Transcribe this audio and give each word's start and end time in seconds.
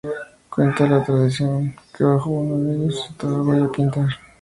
Cuenta 0.49 0.87
la 0.87 1.03
tradición 1.05 1.75
que 1.95 2.03
bajo 2.03 2.31
uno 2.31 2.57
de 2.67 2.75
ellos 2.85 2.95
se 3.01 3.07
sentaba 3.09 3.37
Goya 3.43 3.65
a 3.65 3.71
pintar. 3.71 4.09